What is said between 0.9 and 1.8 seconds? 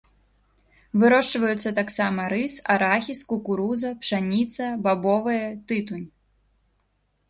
Вырошчваюцца